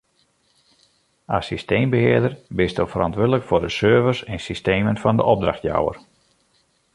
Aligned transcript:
As 1.37 1.45
systeembehearder 1.51 2.33
bisto 2.59 2.83
ferantwurdlik 2.93 3.45
foar 3.45 3.63
de 3.65 3.71
servers 3.79 4.21
en 4.31 4.39
systemen 4.49 4.97
fan 5.03 5.17
de 5.17 5.23
opdrachtjouwer. 5.33 5.97